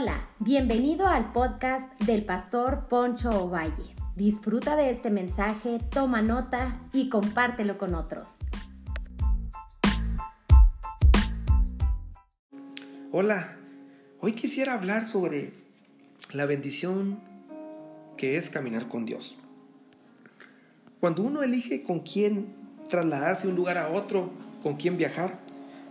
Hola, 0.00 0.28
bienvenido 0.38 1.08
al 1.08 1.32
podcast 1.32 2.00
del 2.04 2.24
pastor 2.24 2.86
Poncho 2.88 3.30
Ovalle. 3.30 3.96
Disfruta 4.14 4.76
de 4.76 4.90
este 4.90 5.10
mensaje, 5.10 5.80
toma 5.90 6.22
nota 6.22 6.80
y 6.92 7.08
compártelo 7.08 7.78
con 7.78 7.96
otros. 7.96 8.36
Hola, 13.10 13.56
hoy 14.20 14.34
quisiera 14.34 14.74
hablar 14.74 15.04
sobre 15.04 15.52
la 16.32 16.46
bendición 16.46 17.18
que 18.16 18.36
es 18.36 18.50
caminar 18.50 18.86
con 18.86 19.04
Dios. 19.04 19.36
Cuando 21.00 21.24
uno 21.24 21.42
elige 21.42 21.82
con 21.82 21.98
quién 22.04 22.54
trasladarse 22.88 23.48
de 23.48 23.52
un 23.52 23.56
lugar 23.56 23.78
a 23.78 23.88
otro, 23.88 24.30
con 24.62 24.76
quién 24.76 24.96
viajar, 24.96 25.40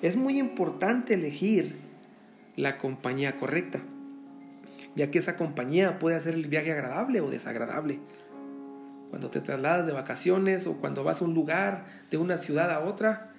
es 0.02 0.16
muy 0.16 0.39
importante 0.39 1.16
elegir 1.16 1.76
la 2.55 2.77
compañía 2.77 3.35
correcta, 3.35 3.81
ya 4.98 5.12
que 5.12 5.20
esa 5.20 5.38
compañía 5.38 6.00
puede 6.00 6.16
hacer 6.16 6.34
el 6.34 6.48
viaje 6.48 6.72
agradable 6.72 7.22
o 7.22 7.30
desagradable. 7.30 8.00
Cuando 9.12 9.30
te 9.30 9.40
trasladas 9.40 9.86
de 9.86 9.94
vacaciones 9.94 10.66
o 10.66 10.78
cuando 10.78 11.04
vas 11.04 11.22
a 11.22 11.26
un 11.26 11.36
lugar, 11.36 11.86
de 12.10 12.18
una 12.18 12.38
ciudad 12.38 12.72
a 12.72 12.80
otra, 12.80 13.32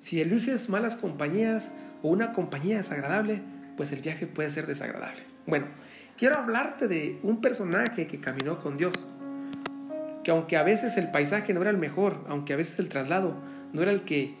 si 0.00 0.20
eliges 0.20 0.68
malas 0.68 0.96
compañías 0.96 1.70
o 2.02 2.08
una 2.08 2.32
compañía 2.32 2.76
desagradable, 2.78 3.40
pues 3.76 3.92
el 3.92 4.00
viaje 4.00 4.26
puede 4.26 4.50
ser 4.50 4.66
desagradable. 4.66 5.22
Bueno, 5.46 5.68
quiero 6.18 6.38
hablarte 6.38 6.88
de 6.88 7.20
un 7.22 7.40
personaje 7.40 8.08
que 8.08 8.20
caminó 8.20 8.60
con 8.60 8.76
Dios, 8.76 9.06
que 10.24 10.32
aunque 10.32 10.56
a 10.56 10.64
veces 10.64 10.96
el 10.96 11.12
paisaje 11.12 11.54
no 11.54 11.60
era 11.62 11.70
el 11.70 11.78
mejor, 11.78 12.24
aunque 12.28 12.52
a 12.52 12.56
veces 12.56 12.80
el 12.80 12.88
traslado 12.88 13.36
no 13.72 13.80
era 13.80 13.92
el 13.92 14.02
que 14.02 14.34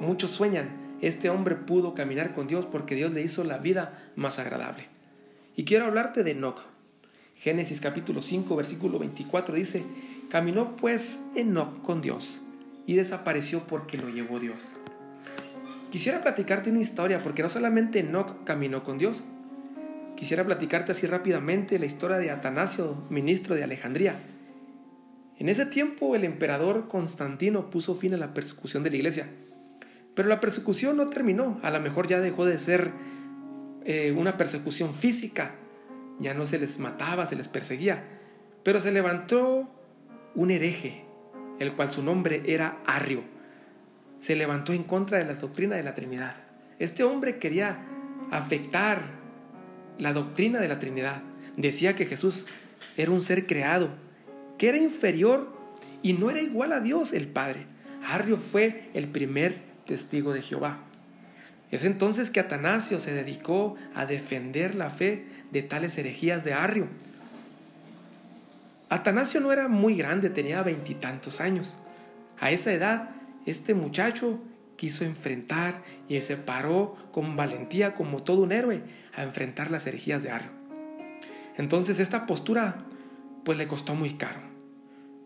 muchos 0.00 0.30
sueñan, 0.30 0.70
este 1.02 1.28
hombre 1.28 1.54
pudo 1.54 1.92
caminar 1.92 2.32
con 2.32 2.46
Dios 2.46 2.64
porque 2.64 2.94
Dios 2.94 3.12
le 3.12 3.20
hizo 3.20 3.44
la 3.44 3.58
vida 3.58 4.10
más 4.16 4.38
agradable. 4.38 4.95
Y 5.56 5.64
quiero 5.64 5.86
hablarte 5.86 6.22
de 6.22 6.32
Enoch. 6.32 6.60
Génesis 7.34 7.80
capítulo 7.80 8.20
5, 8.20 8.54
versículo 8.54 8.98
24 8.98 9.56
dice, 9.56 9.82
caminó 10.30 10.76
pues 10.76 11.20
Enoch 11.34 11.80
con 11.82 12.02
Dios 12.02 12.42
y 12.86 12.94
desapareció 12.94 13.60
porque 13.66 13.96
lo 13.96 14.10
llevó 14.10 14.38
Dios. 14.38 14.58
Quisiera 15.90 16.20
platicarte 16.20 16.70
una 16.70 16.80
historia 16.80 17.22
porque 17.22 17.42
no 17.42 17.48
solamente 17.48 18.00
Enoch 18.00 18.44
caminó 18.44 18.84
con 18.84 18.98
Dios, 18.98 19.24
quisiera 20.14 20.44
platicarte 20.44 20.92
así 20.92 21.06
rápidamente 21.06 21.78
la 21.78 21.86
historia 21.86 22.18
de 22.18 22.30
Atanasio, 22.30 23.02
ministro 23.08 23.54
de 23.54 23.64
Alejandría. 23.64 24.20
En 25.38 25.48
ese 25.48 25.64
tiempo 25.64 26.14
el 26.14 26.24
emperador 26.24 26.86
Constantino 26.86 27.70
puso 27.70 27.94
fin 27.94 28.12
a 28.12 28.18
la 28.18 28.34
persecución 28.34 28.82
de 28.82 28.90
la 28.90 28.96
iglesia 28.96 29.26
pero 30.16 30.30
la 30.30 30.40
persecución 30.40 30.96
no 30.96 31.08
terminó, 31.08 31.60
a 31.62 31.70
lo 31.70 31.78
mejor 31.78 32.08
ya 32.08 32.20
dejó 32.20 32.46
de 32.46 32.58
ser 32.58 32.90
eh, 33.88 34.10
una 34.10 34.36
persecución 34.36 34.92
física, 34.92 35.54
ya 36.18 36.34
no 36.34 36.44
se 36.44 36.58
les 36.58 36.80
mataba, 36.80 37.24
se 37.24 37.36
les 37.36 37.46
perseguía, 37.46 38.02
pero 38.64 38.80
se 38.80 38.90
levantó 38.90 39.70
un 40.34 40.50
hereje, 40.50 41.04
el 41.60 41.72
cual 41.74 41.92
su 41.92 42.02
nombre 42.02 42.42
era 42.46 42.80
Arrio. 42.84 43.22
Se 44.18 44.34
levantó 44.34 44.72
en 44.72 44.82
contra 44.82 45.18
de 45.18 45.24
la 45.24 45.34
doctrina 45.34 45.76
de 45.76 45.84
la 45.84 45.94
Trinidad. 45.94 46.34
Este 46.80 47.04
hombre 47.04 47.38
quería 47.38 47.86
afectar 48.32 49.02
la 49.98 50.12
doctrina 50.12 50.58
de 50.58 50.66
la 50.66 50.80
Trinidad. 50.80 51.22
Decía 51.56 51.94
que 51.94 52.06
Jesús 52.06 52.46
era 52.96 53.12
un 53.12 53.20
ser 53.20 53.46
creado, 53.46 53.90
que 54.58 54.68
era 54.68 54.78
inferior 54.78 55.56
y 56.02 56.14
no 56.14 56.28
era 56.28 56.42
igual 56.42 56.72
a 56.72 56.80
Dios 56.80 57.12
el 57.12 57.28
Padre. 57.28 57.66
Arrio 58.04 58.36
fue 58.36 58.90
el 58.94 59.06
primer 59.06 59.62
testigo 59.86 60.32
de 60.32 60.42
Jehová. 60.42 60.85
Es 61.70 61.84
entonces 61.84 62.30
que 62.30 62.40
Atanasio 62.40 62.98
se 62.98 63.12
dedicó 63.12 63.76
a 63.94 64.06
defender 64.06 64.74
la 64.74 64.90
fe 64.90 65.26
de 65.50 65.62
tales 65.62 65.98
herejías 65.98 66.44
de 66.44 66.54
Arrio. 66.54 66.86
Atanasio 68.88 69.40
no 69.40 69.52
era 69.52 69.68
muy 69.68 69.96
grande, 69.96 70.30
tenía 70.30 70.62
veintitantos 70.62 71.40
años. 71.40 71.74
A 72.38 72.50
esa 72.50 72.72
edad, 72.72 73.10
este 73.46 73.74
muchacho 73.74 74.38
quiso 74.76 75.04
enfrentar 75.04 75.82
y 76.08 76.20
se 76.20 76.36
paró 76.36 76.96
con 77.10 77.34
valentía 77.34 77.94
como 77.94 78.22
todo 78.22 78.42
un 78.42 78.52
héroe 78.52 78.82
a 79.14 79.22
enfrentar 79.22 79.70
las 79.70 79.86
herejías 79.86 80.22
de 80.22 80.30
Arrio. 80.30 80.50
Entonces 81.56 81.98
esta 81.98 82.26
postura 82.26 82.76
pues 83.44 83.58
le 83.58 83.66
costó 83.66 83.94
muy 83.94 84.14
caro. 84.14 84.40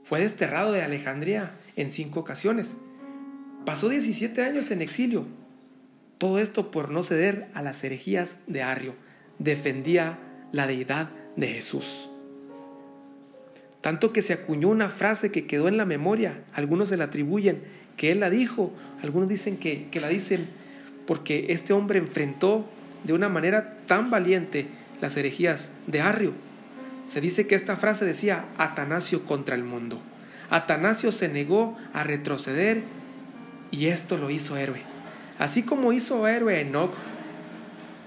Fue 0.04 0.20
desterrado 0.20 0.72
de 0.72 0.82
Alejandría 0.82 1.52
en 1.76 1.90
cinco 1.90 2.20
ocasiones 2.20 2.76
Pasó 3.64 3.88
17 3.88 4.42
años 4.42 4.70
en 4.70 4.80
exilio. 4.80 5.26
Todo 6.20 6.38
esto 6.38 6.70
por 6.70 6.91
no 6.91 7.03
ceder 7.03 7.48
a 7.54 7.62
las 7.62 7.82
herejías 7.82 8.41
de 8.47 8.62
Arrio. 8.62 8.94
Defendía 9.38 10.19
la 10.53 10.66
deidad 10.66 11.08
de 11.36 11.48
Jesús. 11.48 12.10
Tanto 13.81 14.12
que 14.12 14.20
se 14.20 14.34
acuñó 14.34 14.69
una 14.69 14.91
frase 14.91 15.32
que 15.32 15.47
quedó 15.47 15.66
en 15.66 15.78
la 15.78 15.86
memoria. 15.86 16.44
Algunos 16.53 16.91
se 16.91 16.98
la 16.98 17.04
atribuyen 17.04 17.62
que 17.97 18.12
él 18.12 18.20
la 18.20 18.28
dijo. 18.28 18.70
Algunos 19.03 19.30
dicen 19.30 19.56
que, 19.56 19.88
que 19.88 19.98
la 19.98 20.09
dicen 20.09 20.47
porque 21.06 21.47
este 21.54 21.72
hombre 21.72 21.98
enfrentó 21.98 22.69
de 23.04 23.14
una 23.14 23.30
manera 23.30 23.78
tan 23.86 24.10
valiente 24.10 24.66
las 25.00 25.16
herejías 25.16 25.72
de 25.86 26.03
Arrio. 26.03 26.34
Se 27.06 27.22
dice 27.22 27.47
que 27.47 27.54
esta 27.54 27.78
frase 27.78 28.04
decía 28.04 28.44
Atanasio 28.59 29.25
contra 29.25 29.54
el 29.54 29.64
mundo. 29.64 29.98
Atanasio 30.50 31.12
se 31.12 31.30
negó 31.30 31.78
a 31.94 32.03
retroceder 32.03 32.82
y 33.70 33.86
esto 33.86 34.19
lo 34.19 34.28
hizo 34.28 34.59
héroe. 34.59 34.89
Así 35.40 35.62
como 35.62 35.94
hizo 35.94 36.28
héroe 36.28 36.54
a 36.54 36.60
Enoch, 36.60 36.92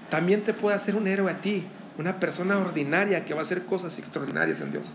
también 0.08 0.44
te 0.44 0.54
puede 0.54 0.76
hacer 0.76 0.94
un 0.94 1.08
héroe 1.08 1.32
a 1.32 1.40
ti, 1.40 1.64
una 1.98 2.20
persona 2.20 2.56
ordinaria 2.58 3.24
que 3.24 3.34
va 3.34 3.40
a 3.40 3.42
hacer 3.42 3.64
cosas 3.64 3.98
extraordinarias 3.98 4.60
en 4.60 4.70
Dios. 4.70 4.92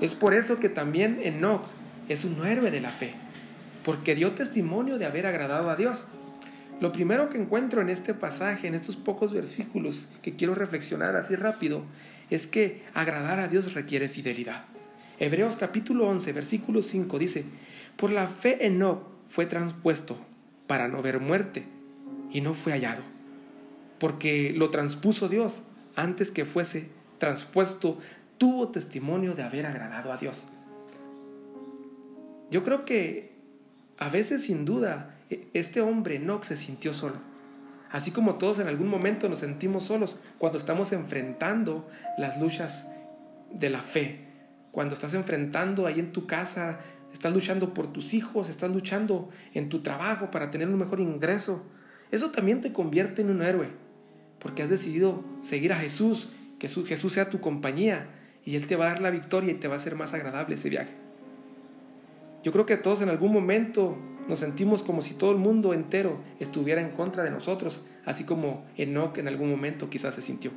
Es 0.00 0.14
por 0.14 0.34
eso 0.34 0.60
que 0.60 0.68
también 0.68 1.18
Enoch 1.24 1.62
es 2.08 2.24
un 2.24 2.46
héroe 2.46 2.70
de 2.70 2.80
la 2.80 2.90
fe, 2.90 3.12
porque 3.84 4.14
dio 4.14 4.34
testimonio 4.34 4.96
de 4.96 5.06
haber 5.06 5.26
agradado 5.26 5.68
a 5.68 5.74
Dios. 5.74 6.04
Lo 6.80 6.92
primero 6.92 7.28
que 7.28 7.38
encuentro 7.38 7.80
en 7.80 7.88
este 7.88 8.14
pasaje, 8.14 8.68
en 8.68 8.76
estos 8.76 8.94
pocos 8.94 9.32
versículos 9.32 10.06
que 10.22 10.36
quiero 10.36 10.54
reflexionar 10.54 11.16
así 11.16 11.34
rápido, 11.34 11.82
es 12.30 12.46
que 12.46 12.84
agradar 12.94 13.40
a 13.40 13.48
Dios 13.48 13.74
requiere 13.74 14.06
fidelidad. 14.06 14.66
Hebreos 15.18 15.56
capítulo 15.56 16.06
11, 16.06 16.32
versículo 16.32 16.82
5 16.82 17.18
dice, 17.18 17.44
por 17.96 18.12
la 18.12 18.28
fe 18.28 18.64
Enoch 18.64 19.02
fue 19.26 19.46
transpuesto 19.46 20.16
para 20.66 20.88
no 20.88 21.02
ver 21.02 21.20
muerte 21.20 21.64
y 22.30 22.40
no 22.40 22.54
fue 22.54 22.72
hallado, 22.72 23.02
porque 23.98 24.52
lo 24.56 24.70
transpuso 24.70 25.28
Dios 25.28 25.64
antes 25.96 26.30
que 26.30 26.44
fuese 26.44 26.88
transpuesto, 27.18 27.98
tuvo 28.38 28.68
testimonio 28.68 29.34
de 29.34 29.42
haber 29.42 29.66
agradado 29.66 30.12
a 30.12 30.16
Dios. 30.16 30.44
Yo 32.50 32.62
creo 32.62 32.84
que 32.84 33.32
a 33.98 34.08
veces 34.08 34.44
sin 34.44 34.64
duda 34.64 35.16
e, 35.30 35.48
este 35.54 35.80
hombre 35.80 36.16
Enoch 36.16 36.44
se 36.44 36.56
sintió 36.56 36.92
solo. 36.92 37.16
Así 37.90 38.10
como 38.10 38.36
todos 38.36 38.58
en 38.58 38.66
algún 38.66 38.88
momento 38.88 39.28
nos 39.28 39.38
sentimos 39.38 39.84
solos 39.84 40.18
cuando 40.38 40.58
estamos 40.58 40.92
enfrentando 40.92 41.88
las 42.18 42.40
luchas 42.40 42.88
de 43.52 43.70
la 43.70 43.80
fe, 43.80 44.26
cuando 44.72 44.94
estás 44.94 45.14
enfrentando 45.14 45.86
ahí 45.86 46.00
en 46.00 46.12
tu 46.12 46.26
casa 46.26 46.80
estás 47.14 47.32
luchando 47.32 47.72
por 47.72 47.92
tus 47.92 48.12
hijos, 48.12 48.50
estás 48.50 48.70
luchando 48.70 49.30
en 49.54 49.68
tu 49.68 49.80
trabajo 49.80 50.30
para 50.30 50.50
tener 50.50 50.68
un 50.68 50.76
mejor 50.76 50.98
ingreso. 51.00 51.64
Eso 52.10 52.30
también 52.32 52.60
te 52.60 52.72
convierte 52.72 53.22
en 53.22 53.30
un 53.30 53.40
héroe, 53.40 53.68
porque 54.40 54.64
has 54.64 54.68
decidido 54.68 55.24
seguir 55.40 55.72
a 55.72 55.76
Jesús, 55.76 56.30
que 56.58 56.68
Jesús 56.68 57.12
sea 57.12 57.30
tu 57.30 57.40
compañía 57.40 58.08
y 58.44 58.56
Él 58.56 58.66
te 58.66 58.76
va 58.76 58.86
a 58.86 58.88
dar 58.88 59.00
la 59.00 59.10
victoria 59.10 59.52
y 59.52 59.54
te 59.54 59.68
va 59.68 59.74
a 59.74 59.76
hacer 59.76 59.94
más 59.94 60.12
agradable 60.12 60.56
ese 60.56 60.68
viaje. 60.68 60.92
Yo 62.42 62.52
creo 62.52 62.66
que 62.66 62.76
todos 62.76 63.00
en 63.00 63.08
algún 63.08 63.32
momento 63.32 63.96
nos 64.28 64.40
sentimos 64.40 64.82
como 64.82 65.00
si 65.00 65.14
todo 65.14 65.30
el 65.30 65.38
mundo 65.38 65.72
entero 65.72 66.18
estuviera 66.40 66.80
en 66.80 66.90
contra 66.90 67.22
de 67.22 67.30
nosotros, 67.30 67.86
así 68.04 68.24
como 68.24 68.66
Enoch 68.76 69.16
en 69.18 69.28
algún 69.28 69.50
momento 69.50 69.88
quizás 69.88 70.16
se 70.16 70.22
sintió. 70.22 70.50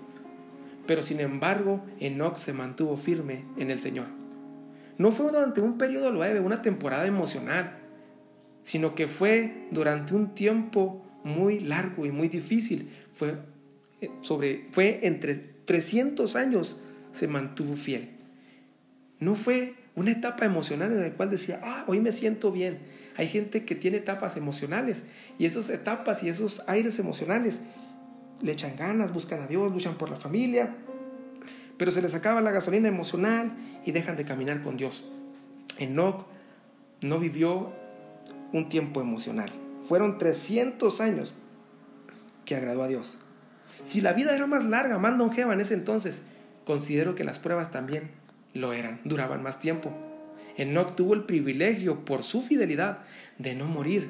Pero 0.88 1.04
sin 1.04 1.20
embargo, 1.20 1.86
Enoch 2.00 2.38
se 2.38 2.52
mantuvo 2.52 2.98
firme 2.98 3.46
en 3.58 3.70
el 3.70 3.80
Señor. 3.80 4.08
No 4.98 5.12
fue 5.12 5.32
durante 5.32 5.62
un 5.62 5.78
periodo 5.78 6.12
leve, 6.12 6.40
una 6.40 6.62
temporada 6.62 7.06
emocional, 7.06 7.78
sino 8.64 8.96
que 8.96 9.08
fue 9.08 9.68
durante 9.72 10.14
un 10.14 10.34
tiempo 10.34 11.06
muy 11.24 11.60
largo 11.60 12.06
y 12.06 12.12
muy 12.12 12.28
difícil. 12.30 12.90
Fue, 13.14 13.38
eh, 14.02 14.10
sobre, 14.22 14.66
fue 14.72 15.00
entre 15.04 15.36
300 15.36 16.36
años 16.36 16.78
se 17.12 17.28
mantuvo 17.28 17.76
fiel. 17.76 18.10
No 19.20 19.36
fue 19.36 19.76
una 19.96 20.12
etapa 20.12 20.46
emocional 20.46 20.92
en 20.92 21.02
la 21.02 21.14
cual 21.14 21.30
decía, 21.30 21.60
ah, 21.64 21.84
hoy 21.88 22.00
me 22.00 22.12
siento 22.12 22.52
bien. 22.52 22.80
Hay 23.16 23.28
gente 23.28 23.66
que 23.66 23.76
tiene 23.76 23.98
etapas 23.98 24.38
emocionales 24.38 25.06
y 25.40 25.46
esas 25.46 25.70
etapas 25.70 26.22
y 26.24 26.30
esos 26.30 26.64
aires 26.68 27.00
emocionales 27.00 27.62
le 28.42 28.52
echan 28.52 28.76
ganas, 28.78 29.12
buscan 29.12 29.42
a 29.42 29.48
Dios, 29.48 29.72
luchan 29.72 29.98
por 29.98 30.10
la 30.10 30.18
familia, 30.18 30.76
pero 31.78 31.92
se 31.92 32.02
les 32.02 32.16
acaba 32.16 32.42
la 32.42 32.52
gasolina 32.52 32.88
emocional 32.88 33.52
y 33.86 33.92
dejan 33.92 34.16
de 34.16 34.26
caminar 34.26 34.62
con 34.62 34.78
Dios. 34.78 35.04
Enoch 35.78 36.26
no 37.02 37.20
vivió 37.20 37.72
un 38.54 38.70
tiempo 38.70 39.02
emocional. 39.02 39.50
Fueron 39.84 40.18
300 40.18 41.02
años 41.02 41.34
que 42.46 42.56
agradó 42.56 42.84
a 42.84 42.88
Dios. 42.88 43.20
Si 43.84 44.02
la 44.02 44.14
vida 44.14 44.36
era 44.36 44.48
más 44.48 44.66
larga, 44.66 44.98
más 44.98 45.18
longeva 45.18 45.54
en 45.54 45.62
ese 45.62 45.76
entonces, 45.76 46.24
considero 46.66 47.16
que 47.16 47.24
las 47.24 47.40
pruebas 47.40 47.72
también 47.72 48.10
lo 48.54 48.74
eran, 48.74 49.00
duraban 49.04 49.44
más 49.44 49.60
tiempo. 49.60 49.92
Enoch 50.58 50.96
tuvo 50.96 51.14
el 51.14 51.24
privilegio, 51.24 52.04
por 52.04 52.24
su 52.24 52.42
fidelidad, 52.42 53.00
de 53.38 53.54
no 53.54 53.66
morir. 53.66 54.10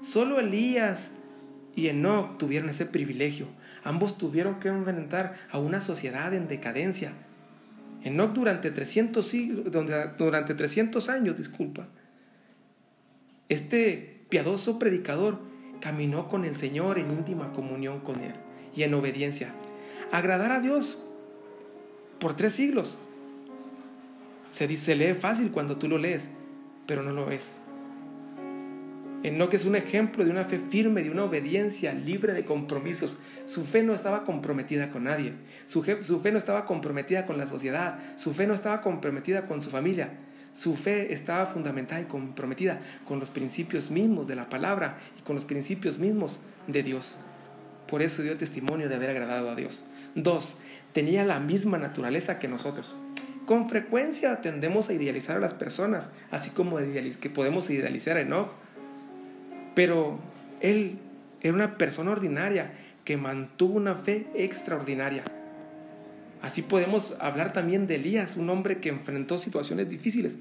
Solo 0.00 0.40
Elías 0.40 1.12
y 1.76 1.88
Enoch 1.88 2.38
tuvieron 2.38 2.70
ese 2.70 2.86
privilegio. 2.86 3.46
Ambos 3.84 4.18
tuvieron 4.18 4.60
que 4.60 4.68
enfrentar 4.68 5.36
a 5.50 5.58
una 5.58 5.80
sociedad 5.80 6.32
en 6.34 6.48
decadencia. 6.48 7.12
Enoch 8.04 8.32
durante 8.32 8.70
300, 8.70 9.26
siglos, 9.26 9.64
durante 10.18 10.54
300 10.54 11.08
años, 11.08 11.36
disculpa, 11.36 11.88
este 13.48 14.24
piadoso 14.28 14.78
predicador 14.78 15.38
caminó 15.80 16.28
con 16.28 16.44
el 16.44 16.56
Señor 16.56 16.98
en 16.98 17.10
íntima 17.10 17.52
comunión 17.52 18.00
con 18.00 18.20
Él 18.20 18.34
y 18.74 18.82
en 18.82 18.94
obediencia. 18.94 19.52
Agradar 20.10 20.52
a 20.52 20.60
Dios 20.60 21.02
por 22.18 22.34
tres 22.34 22.52
siglos. 22.52 22.98
Se 24.52 24.66
dice, 24.66 24.94
lee 24.94 25.14
fácil 25.14 25.50
cuando 25.50 25.76
tú 25.76 25.88
lo 25.88 25.98
lees, 25.98 26.30
pero 26.86 27.02
no 27.02 27.12
lo 27.12 27.30
es. 27.30 27.61
Enoch 29.24 29.54
es 29.54 29.64
un 29.64 29.76
ejemplo 29.76 30.24
de 30.24 30.30
una 30.30 30.44
fe 30.44 30.58
firme, 30.58 31.02
de 31.02 31.10
una 31.10 31.24
obediencia 31.24 31.92
libre 31.92 32.32
de 32.32 32.44
compromisos. 32.44 33.18
Su 33.44 33.64
fe 33.64 33.82
no 33.82 33.94
estaba 33.94 34.24
comprometida 34.24 34.90
con 34.90 35.04
nadie. 35.04 35.34
Su, 35.64 35.84
su 36.02 36.20
fe 36.20 36.32
no 36.32 36.38
estaba 36.38 36.64
comprometida 36.64 37.24
con 37.24 37.38
la 37.38 37.46
sociedad. 37.46 37.98
Su 38.16 38.34
fe 38.34 38.46
no 38.48 38.54
estaba 38.54 38.80
comprometida 38.80 39.46
con 39.46 39.62
su 39.62 39.70
familia. 39.70 40.10
Su 40.52 40.74
fe 40.74 41.12
estaba 41.12 41.46
fundamentada 41.46 42.00
y 42.00 42.04
comprometida 42.04 42.80
con 43.06 43.20
los 43.20 43.30
principios 43.30 43.90
mismos 43.90 44.26
de 44.26 44.34
la 44.34 44.48
palabra 44.48 44.98
y 45.18 45.22
con 45.22 45.36
los 45.36 45.44
principios 45.44 45.98
mismos 45.98 46.40
de 46.66 46.82
Dios. 46.82 47.16
Por 47.86 48.02
eso 48.02 48.22
dio 48.22 48.36
testimonio 48.36 48.88
de 48.88 48.96
haber 48.96 49.10
agradado 49.10 49.50
a 49.50 49.54
Dios. 49.54 49.84
Dos, 50.14 50.56
tenía 50.92 51.24
la 51.24 51.40
misma 51.40 51.78
naturaleza 51.78 52.38
que 52.38 52.48
nosotros. 52.48 52.96
Con 53.46 53.68
frecuencia 53.68 54.40
tendemos 54.40 54.88
a 54.88 54.92
idealizar 54.92 55.36
a 55.36 55.40
las 55.40 55.54
personas, 55.54 56.10
así 56.30 56.50
como 56.50 56.78
que 56.78 57.30
podemos 57.30 57.70
idealizar 57.70 58.16
a 58.16 58.20
Enoch. 58.20 58.50
Pero 59.74 60.18
él 60.60 60.98
era 61.40 61.54
una 61.54 61.76
persona 61.78 62.10
ordinaria 62.10 62.72
que 63.04 63.16
mantuvo 63.16 63.74
una 63.74 63.94
fe 63.94 64.26
extraordinaria. 64.34 65.24
Así 66.40 66.62
podemos 66.62 67.16
hablar 67.20 67.52
también 67.52 67.86
de 67.86 67.96
Elías, 67.96 68.36
un 68.36 68.50
hombre 68.50 68.80
que 68.80 68.88
enfrentó 68.88 69.38
situaciones 69.38 69.88
difíciles. 69.88 70.38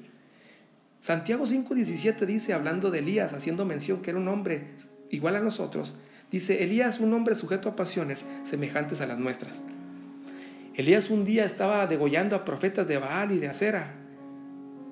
Santiago 1.00 1.46
5:17 1.46 2.26
dice, 2.26 2.54
hablando 2.54 2.92
de 2.92 3.00
Elías, 3.00 3.34
haciendo 3.34 3.66
mención 3.66 4.02
que 4.02 4.12
era 4.12 4.20
un 4.20 4.28
hombre 4.28 4.68
igual 5.10 5.36
a 5.36 5.40
nosotros, 5.40 5.98
dice, 6.30 6.64
Elías 6.64 7.00
un 7.00 7.14
hombre 7.14 7.36
sujeto 7.36 7.70
a 7.70 7.76
pasiones 7.76 8.20
semejantes 8.44 9.02
a 9.02 9.08
las 9.08 9.18
nuestras. 9.18 9.64
Elías 10.76 11.10
un 11.10 11.26
día 11.26 11.44
estaba 11.44 11.86
degollando 11.88 12.36
a 12.36 12.46
profetas 12.46 12.88
de 12.88 12.98
Baal 12.98 13.32
y 13.32 13.40
de 13.40 13.50
Acera, 13.50 13.94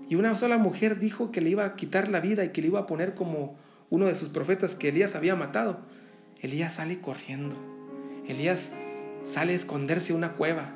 y 0.10 0.16
una 0.16 0.34
sola 0.34 0.58
mujer 0.58 0.98
dijo 0.98 1.32
que 1.32 1.42
le 1.42 1.52
iba 1.52 1.66
a 1.66 1.76
quitar 1.76 2.10
la 2.10 2.20
vida 2.20 2.44
y 2.44 2.50
que 2.50 2.62
le 2.62 2.68
iba 2.68 2.80
a 2.80 2.88
poner 2.88 3.14
como 3.14 3.56
uno 3.90 4.06
de 4.08 4.16
sus 4.16 4.30
profetas 4.30 4.76
que 4.76 4.90
Elías 4.90 5.16
había 5.16 5.36
matado. 5.36 5.80
Elías 6.42 6.76
sale 6.76 7.00
corriendo. 7.00 7.56
Elías 8.28 8.74
sale 9.24 9.54
a 9.54 9.56
esconderse 9.56 10.12
en 10.12 10.18
una 10.18 10.34
cueva. 10.34 10.72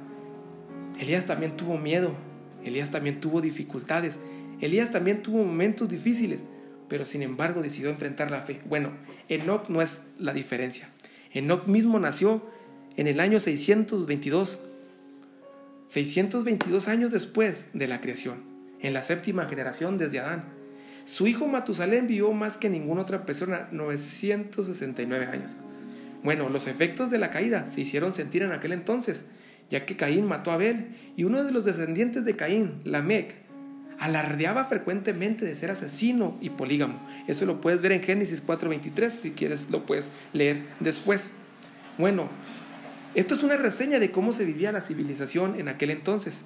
Elías 0.99 1.25
también 1.25 1.57
tuvo 1.57 1.77
miedo, 1.77 2.13
Elías 2.63 2.91
también 2.91 3.19
tuvo 3.19 3.41
dificultades, 3.41 4.19
Elías 4.61 4.91
también 4.91 5.23
tuvo 5.23 5.43
momentos 5.43 5.89
difíciles, 5.89 6.45
pero 6.87 7.05
sin 7.05 7.23
embargo 7.23 7.61
decidió 7.61 7.89
enfrentar 7.89 8.31
la 8.31 8.41
fe. 8.41 8.61
Bueno, 8.65 8.91
Enoch 9.29 9.69
no 9.69 9.81
es 9.81 10.03
la 10.19 10.33
diferencia. 10.33 10.89
Enoch 11.31 11.65
mismo 11.67 11.99
nació 11.99 12.43
en 12.95 13.07
el 13.07 13.19
año 13.19 13.39
622, 13.39 14.59
622 15.87 16.87
años 16.87 17.11
después 17.11 17.67
de 17.73 17.87
la 17.87 18.01
creación, 18.01 18.43
en 18.79 18.93
la 18.93 19.01
séptima 19.01 19.45
generación 19.45 19.97
desde 19.97 20.19
Adán. 20.19 20.45
Su 21.05 21.27
hijo 21.27 21.47
Matusalén 21.47 22.07
vivió 22.07 22.31
más 22.31 22.57
que 22.57 22.69
ninguna 22.69 23.01
otra 23.01 23.25
persona, 23.25 23.67
969 23.71 25.25
años. 25.25 25.51
Bueno, 26.23 26.49
los 26.49 26.67
efectos 26.67 27.09
de 27.11 27.17
la 27.17 27.29
caída 27.29 27.67
se 27.67 27.81
hicieron 27.81 28.13
sentir 28.13 28.43
en 28.43 28.53
aquel 28.53 28.71
entonces 28.71 29.25
ya 29.69 29.85
que 29.85 29.95
Caín 29.95 30.27
mató 30.27 30.51
a 30.51 30.55
Abel 30.55 30.95
y 31.17 31.23
uno 31.23 31.43
de 31.43 31.51
los 31.51 31.65
descendientes 31.65 32.25
de 32.25 32.35
Caín, 32.35 32.81
Lamec, 32.83 33.35
alardeaba 33.99 34.65
frecuentemente 34.65 35.45
de 35.45 35.55
ser 35.55 35.71
asesino 35.71 36.37
y 36.41 36.51
polígamo. 36.51 36.99
Eso 37.27 37.45
lo 37.45 37.61
puedes 37.61 37.81
ver 37.81 37.91
en 37.91 38.03
Génesis 38.03 38.43
4:23, 38.45 39.09
si 39.09 39.31
quieres 39.31 39.67
lo 39.71 39.85
puedes 39.85 40.11
leer 40.33 40.63
después. 40.79 41.31
Bueno, 41.97 42.29
esto 43.15 43.33
es 43.33 43.43
una 43.43 43.55
reseña 43.55 43.99
de 43.99 44.11
cómo 44.11 44.33
se 44.33 44.45
vivía 44.45 44.71
la 44.71 44.81
civilización 44.81 45.59
en 45.59 45.67
aquel 45.67 45.91
entonces. 45.91 46.45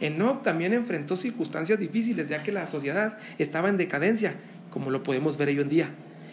Enoch 0.00 0.42
también 0.42 0.72
enfrentó 0.72 1.16
circunstancias 1.16 1.78
difíciles 1.78 2.28
ya 2.28 2.42
que 2.42 2.52
la 2.52 2.66
sociedad 2.66 3.18
estaba 3.38 3.68
en 3.68 3.76
decadencia, 3.76 4.34
como 4.70 4.90
lo 4.90 5.02
podemos 5.02 5.36
ver 5.36 5.48
hoy 5.48 5.60
en 5.60 5.68
día. 5.68 5.90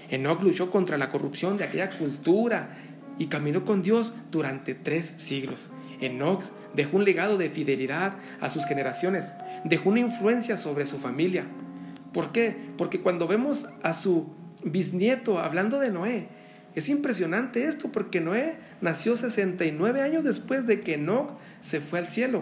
Enoch 0.09 0.41
luchó 0.43 0.71
contra 0.71 0.97
la 0.97 1.09
corrupción 1.09 1.57
de 1.57 1.63
aquella 1.63 1.89
cultura 1.89 2.77
y 3.17 3.27
caminó 3.27 3.65
con 3.65 3.83
Dios 3.83 4.13
durante 4.31 4.75
tres 4.75 5.13
siglos. 5.17 5.71
Enoch 6.01 6.43
dejó 6.73 6.97
un 6.97 7.05
legado 7.05 7.37
de 7.37 7.49
fidelidad 7.49 8.15
a 8.39 8.49
sus 8.49 8.65
generaciones, 8.65 9.35
dejó 9.63 9.89
una 9.89 9.99
influencia 9.99 10.57
sobre 10.57 10.85
su 10.85 10.97
familia. 10.97 11.45
¿Por 12.13 12.31
qué? 12.31 12.55
Porque 12.77 13.01
cuando 13.01 13.27
vemos 13.27 13.67
a 13.83 13.93
su 13.93 14.27
bisnieto 14.63 15.39
hablando 15.39 15.79
de 15.79 15.91
Noé, 15.91 16.27
es 16.75 16.89
impresionante 16.89 17.65
esto 17.65 17.91
porque 17.91 18.21
Noé 18.21 18.55
nació 18.79 19.15
69 19.15 20.01
años 20.01 20.23
después 20.23 20.65
de 20.65 20.81
que 20.81 20.95
Enoch 20.95 21.37
se 21.59 21.79
fue 21.79 21.99
al 21.99 22.07
cielo. 22.07 22.41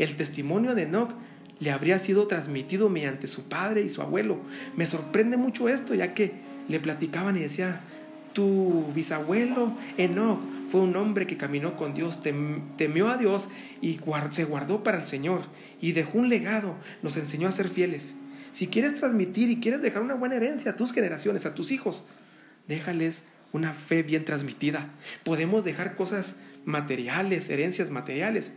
El 0.00 0.16
testimonio 0.16 0.74
de 0.74 0.84
Enoch 0.84 1.10
le 1.58 1.70
habría 1.70 1.98
sido 1.98 2.26
transmitido 2.26 2.88
mediante 2.88 3.26
su 3.26 3.50
padre 3.50 3.82
y 3.82 3.90
su 3.90 4.00
abuelo. 4.00 4.40
Me 4.74 4.86
sorprende 4.86 5.36
mucho 5.36 5.68
esto, 5.68 5.94
ya 5.94 6.14
que 6.14 6.32
le 6.68 6.80
platicaban 6.80 7.36
y 7.36 7.40
decía, 7.40 7.82
tu 8.32 8.90
bisabuelo 8.94 9.76
Enoch 9.98 10.40
fue 10.70 10.80
un 10.80 10.96
hombre 10.96 11.26
que 11.26 11.36
caminó 11.36 11.76
con 11.76 11.92
Dios, 11.92 12.20
temió 12.22 13.08
a 13.10 13.18
Dios 13.18 13.50
y 13.82 14.00
se 14.30 14.44
guardó 14.44 14.82
para 14.82 14.98
el 14.98 15.06
Señor 15.06 15.42
y 15.82 15.92
dejó 15.92 16.16
un 16.16 16.30
legado, 16.30 16.76
nos 17.02 17.18
enseñó 17.18 17.46
a 17.46 17.52
ser 17.52 17.68
fieles. 17.68 18.16
Si 18.52 18.68
quieres 18.68 18.94
transmitir 18.94 19.50
y 19.50 19.60
quieres 19.60 19.82
dejar 19.82 20.00
una 20.00 20.14
buena 20.14 20.36
herencia 20.36 20.70
a 20.70 20.76
tus 20.76 20.94
generaciones, 20.94 21.44
a 21.44 21.54
tus 21.54 21.72
hijos, 21.72 22.06
déjales 22.68 23.24
una 23.52 23.74
fe 23.74 24.02
bien 24.02 24.24
transmitida. 24.24 24.88
Podemos 25.24 25.62
dejar 25.62 25.94
cosas 25.94 26.36
materiales, 26.64 27.50
herencias 27.50 27.90
materiales, 27.90 28.54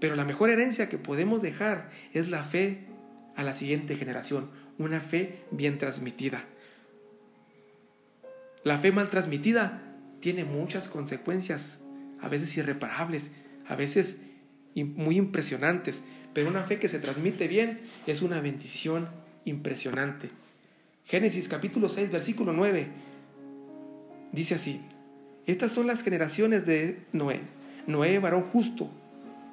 pero 0.00 0.16
la 0.16 0.24
mejor 0.24 0.50
herencia 0.50 0.88
que 0.88 0.98
podemos 0.98 1.42
dejar 1.42 1.90
es 2.12 2.28
la 2.28 2.42
fe 2.42 2.86
a 3.36 3.44
la 3.44 3.52
siguiente 3.52 3.96
generación, 3.96 4.50
una 4.78 5.00
fe 5.00 5.44
bien 5.50 5.78
transmitida. 5.78 6.44
La 8.64 8.78
fe 8.78 8.92
mal 8.92 9.08
transmitida 9.10 9.82
tiene 10.20 10.44
muchas 10.44 10.88
consecuencias, 10.88 11.80
a 12.20 12.28
veces 12.28 12.56
irreparables, 12.56 13.32
a 13.66 13.76
veces 13.76 14.18
muy 14.74 15.16
impresionantes, 15.16 16.04
pero 16.32 16.48
una 16.48 16.62
fe 16.62 16.78
que 16.78 16.88
se 16.88 16.98
transmite 16.98 17.48
bien 17.48 17.80
es 18.06 18.22
una 18.22 18.40
bendición 18.40 19.08
impresionante. 19.44 20.30
Génesis 21.04 21.48
capítulo 21.48 21.88
6, 21.88 22.10
versículo 22.10 22.52
9, 22.52 22.88
dice 24.32 24.54
así, 24.54 24.80
estas 25.46 25.72
son 25.72 25.86
las 25.86 26.02
generaciones 26.02 26.66
de 26.66 26.98
Noé. 27.12 27.40
Noé, 27.86 28.18
varón 28.18 28.42
justo, 28.42 28.90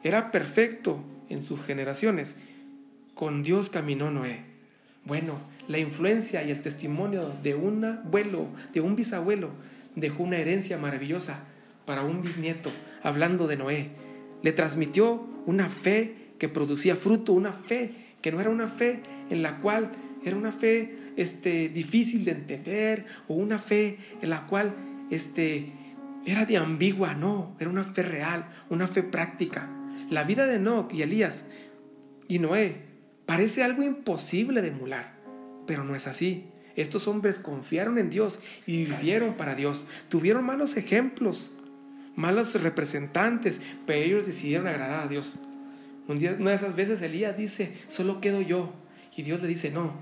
era 0.06 0.30
perfecto 0.30 1.04
en 1.30 1.42
sus 1.42 1.64
generaciones. 1.64 2.38
Con 3.16 3.42
Dios 3.42 3.72
caminó 3.72 4.12
Noé. 4.12 4.44
Bueno, 5.04 5.40
la 5.68 5.80
influencia 5.80 6.44
y 6.44 6.52
el 6.52 6.62
testimonio 6.62 7.34
de 7.42 7.56
un 7.56 7.84
abuelo, 7.84 8.48
de 8.72 8.82
un 8.82 8.96
bisabuelo, 8.96 9.50
dejó 9.96 10.22
una 10.22 10.38
herencia 10.38 10.78
maravillosa 10.78 11.40
para 11.88 12.04
un 12.04 12.22
bisnieto, 12.22 12.72
hablando 13.02 13.48
de 13.48 13.58
Noé. 13.58 13.90
Le 14.44 14.52
transmitió 14.52 15.28
una 15.48 15.70
fe 15.70 16.34
que 16.38 16.50
producía 16.50 16.96
fruto, 16.96 17.34
una 17.34 17.52
fe 17.52 17.96
que 18.22 18.32
no 18.32 18.40
era 18.40 18.52
una 18.52 18.68
fe 18.68 19.02
en 19.32 19.42
la 19.42 19.60
cual 19.60 19.92
era 20.24 20.38
una 20.38 20.52
fe 20.52 21.14
este, 21.16 21.68
difícil 21.70 22.26
de 22.26 22.32
entender 22.32 23.06
o 23.28 23.34
una 23.34 23.58
fe 23.58 23.98
en 24.22 24.30
la 24.30 24.46
cual 24.46 24.76
este, 25.10 25.72
era 26.28 26.46
de 26.46 26.58
ambigua, 26.58 27.16
no, 27.16 27.56
era 27.60 27.72
una 27.72 27.84
fe 27.84 28.04
real, 28.04 28.48
una 28.70 28.86
fe 28.86 29.02
práctica. 29.02 29.68
La 30.10 30.24
vida 30.24 30.46
de 30.46 30.56
Enoch 30.56 30.94
y 30.94 31.02
Elías 31.02 31.46
y 32.28 32.40
Noé 32.40 32.84
parece 33.26 33.64
algo 33.64 33.84
imposible 33.84 34.62
de 34.62 34.70
emular, 34.70 35.16
pero 35.66 35.84
no 35.84 35.96
es 35.96 36.08
así. 36.08 36.46
Estos 36.76 37.08
hombres 37.08 37.40
confiaron 37.40 37.98
en 37.98 38.10
Dios 38.10 38.40
y 38.68 38.86
vivieron 38.86 39.36
para 39.36 39.56
Dios. 39.56 39.88
Tuvieron 40.10 40.44
malos 40.44 40.78
ejemplos, 40.78 41.52
malos 42.16 42.62
representantes, 42.62 43.62
pero 43.86 44.00
ellos 44.00 44.26
decidieron 44.26 44.68
agradar 44.68 45.06
a 45.06 45.08
Dios. 45.08 45.36
Un 46.08 46.20
día, 46.20 46.36
una 46.38 46.52
de 46.52 46.58
esas 46.58 46.76
veces 46.76 47.02
Elías 47.02 47.38
dice, 47.38 47.74
solo 47.88 48.22
quedo 48.22 48.42
yo. 48.42 48.74
Y 49.16 49.24
Dios 49.24 49.42
le 49.42 49.48
dice, 49.48 49.72
no, 49.72 49.94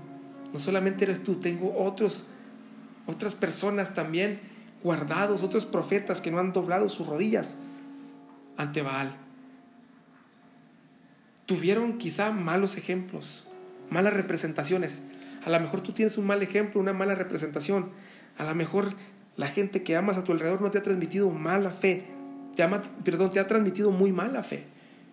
no 0.52 0.58
solamente 0.58 1.04
eres 1.04 1.22
tú, 1.22 1.36
tengo 1.36 1.74
otros, 1.78 2.26
otras 3.06 3.34
personas 3.36 3.94
también 3.94 4.40
guardados, 4.82 5.42
otros 5.42 5.64
profetas 5.64 6.20
que 6.20 6.30
no 6.30 6.40
han 6.40 6.52
doblado 6.52 6.88
sus 6.88 7.06
rodillas 7.06 7.56
ante 8.56 8.82
Baal. 8.82 9.23
Tuvieron 11.46 11.98
quizá 11.98 12.30
malos 12.30 12.76
ejemplos, 12.76 13.46
malas 13.90 14.14
representaciones. 14.14 15.02
A 15.44 15.50
lo 15.50 15.60
mejor 15.60 15.82
tú 15.82 15.92
tienes 15.92 16.16
un 16.16 16.26
mal 16.26 16.42
ejemplo, 16.42 16.80
una 16.80 16.92
mala 16.92 17.14
representación. 17.14 17.90
A 18.38 18.44
lo 18.44 18.54
mejor 18.54 18.94
la 19.36 19.48
gente 19.48 19.82
que 19.82 19.96
amas 19.96 20.16
a 20.16 20.24
tu 20.24 20.32
alrededor 20.32 20.62
no 20.62 20.70
te 20.70 20.78
ha 20.78 20.82
transmitido 20.82 21.30
mala 21.30 21.70
fe. 21.70 22.06
Te 22.54 22.66
perdón, 23.04 23.30
te 23.30 23.40
ha 23.40 23.46
transmitido 23.46 23.90
muy 23.90 24.12
mala 24.12 24.42
fe. 24.42 24.64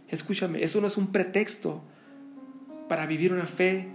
Escúchame, 0.09 0.63
eso 0.63 0.79
no 0.79 0.87
es 0.87 0.97
un 0.97 1.11
pretexto 1.11 1.81
para 2.87 3.05
vivir 3.05 3.33
una 3.33 3.45
fe 3.45 3.87